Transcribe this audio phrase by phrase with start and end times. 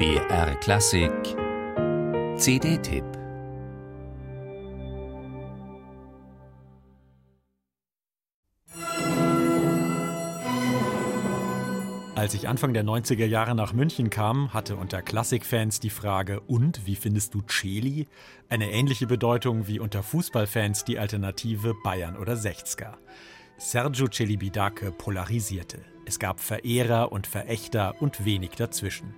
[0.00, 1.12] BR Klassik
[2.38, 3.04] CD-Tipp
[12.14, 16.86] Als ich Anfang der 90er Jahre nach München kam, hatte unter Klassikfans die Frage, und
[16.86, 18.08] wie findest du Celi?
[18.48, 22.96] Eine ähnliche Bedeutung wie unter Fußballfans die Alternative Bayern oder Sechzger.
[23.58, 25.84] Sergio Celibidache polarisierte.
[26.06, 29.14] Es gab Verehrer und Verächter und wenig dazwischen.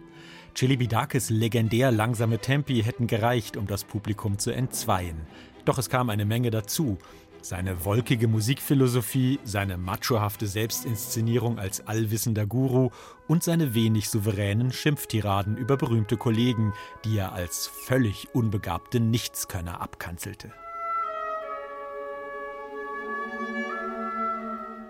[0.54, 5.16] Celibidakes legendär langsame Tempi hätten gereicht, um das Publikum zu entzweien.
[5.64, 6.98] Doch es kam eine Menge dazu.
[7.40, 12.90] Seine wolkige Musikphilosophie, seine machohafte Selbstinszenierung als allwissender Guru
[13.26, 16.72] und seine wenig souveränen Schimpftiraden über berühmte Kollegen,
[17.04, 20.52] die er als völlig unbegabte Nichtskönner abkanzelte.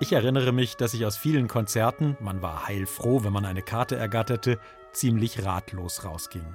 [0.00, 3.96] Ich erinnere mich, dass ich aus vielen Konzerten, man war heilfroh, wenn man eine Karte
[3.96, 4.58] ergatterte,
[4.92, 6.46] ziemlich ratlos rausging.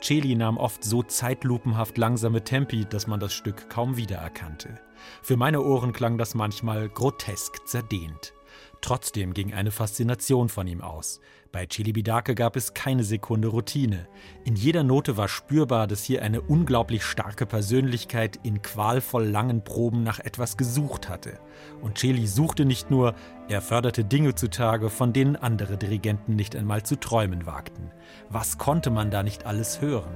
[0.00, 4.78] Celi nahm oft so zeitlupenhaft langsame Tempi, dass man das Stück kaum wiedererkannte.
[5.22, 8.32] Für meine Ohren klang das manchmal grotesk zerdehnt.
[8.80, 11.20] Trotzdem ging eine Faszination von ihm aus.
[11.50, 14.06] Bei Chilibidake gab es keine Sekunde Routine.
[14.44, 20.02] In jeder Note war spürbar, dass hier eine unglaublich starke Persönlichkeit in qualvoll langen Proben
[20.02, 21.40] nach etwas gesucht hatte.
[21.80, 23.14] Und Cheli suchte nicht nur,
[23.48, 27.90] er förderte Dinge zutage, von denen andere Dirigenten nicht einmal zu träumen wagten.
[28.28, 30.14] Was konnte man da nicht alles hören?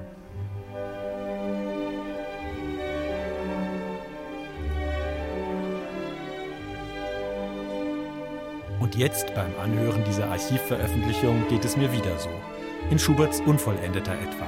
[8.83, 12.29] Und jetzt beim Anhören dieser Archivveröffentlichung geht es mir wieder so.
[12.89, 14.45] In Schuberts Unvollendeter etwa.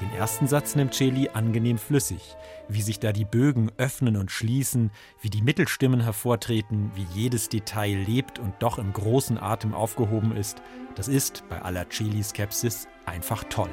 [0.00, 2.36] Den ersten Satz nimmt Celi angenehm flüssig.
[2.68, 7.96] Wie sich da die Bögen öffnen und schließen, wie die Mittelstimmen hervortreten, wie jedes Detail
[8.06, 10.62] lebt und doch im großen Atem aufgehoben ist,
[10.94, 13.70] das ist bei aller Celi-Skepsis einfach toll.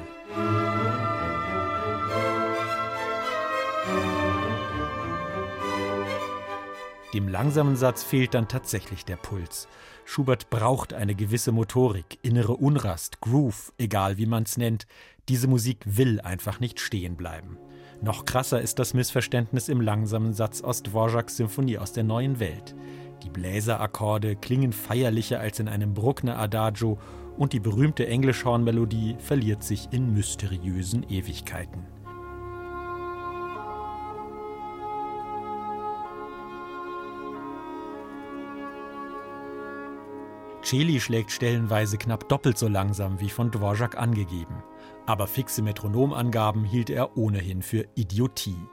[7.14, 9.68] Dem langsamen Satz fehlt dann tatsächlich der Puls.
[10.12, 14.88] Schubert braucht eine gewisse Motorik, innere Unrast, Groove, egal wie man es nennt.
[15.28, 17.58] Diese Musik will einfach nicht stehen bleiben.
[18.02, 22.74] Noch krasser ist das Missverständnis im langsamen Satz aus Dvorak's Symphonie aus der neuen Welt.
[23.22, 26.98] Die Bläserakkorde klingen feierlicher als in einem Bruckner Adagio
[27.38, 31.86] und die berühmte Englischhornmelodie verliert sich in mysteriösen Ewigkeiten.
[40.70, 44.62] Celi schlägt stellenweise knapp doppelt so langsam wie von Dvorak angegeben.
[45.04, 48.68] Aber fixe Metronomangaben hielt er ohnehin für Idiotie.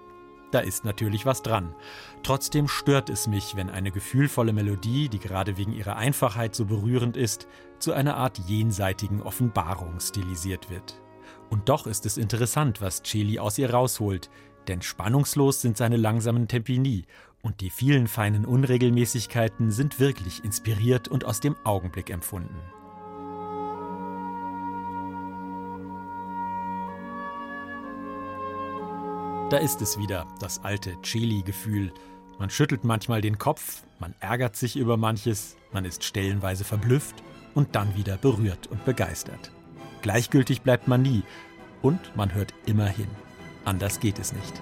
[0.52, 1.74] Da ist natürlich was dran.
[2.22, 7.18] Trotzdem stört es mich, wenn eine gefühlvolle Melodie, die gerade wegen ihrer Einfachheit so berührend
[7.18, 7.48] ist,
[7.80, 11.02] zu einer Art jenseitigen Offenbarung stilisiert wird.
[11.50, 14.30] Und doch ist es interessant, was Celi aus ihr rausholt,
[14.68, 17.06] denn spannungslos sind seine langsamen Tempi nie
[17.42, 22.60] und die vielen feinen Unregelmäßigkeiten sind wirklich inspiriert und aus dem Augenblick empfunden.
[29.50, 31.94] Da ist es wieder, das alte Chili-Gefühl.
[32.38, 37.24] Man schüttelt manchmal den Kopf, man ärgert sich über manches, man ist stellenweise verblüfft
[37.56, 39.52] und dann wieder berührt und begeistert.
[40.02, 41.24] Gleichgültig bleibt man nie
[41.82, 43.08] und man hört immer hin.
[43.68, 44.62] Anders geht es nicht.